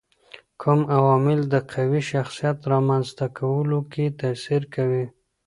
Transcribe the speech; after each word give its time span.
کوم 0.61 0.79
عوامل 0.97 1.39
د 1.53 1.55
قوي 1.71 2.01
شخصيت 2.11 2.57
رامنځته 2.71 3.25
کولو 3.37 3.79
کي 3.91 4.05
تاثیر 4.21 4.61
کوي؟ 4.75 5.05